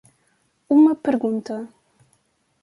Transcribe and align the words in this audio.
Uma 0.75 0.95
pergunta. 0.95 1.55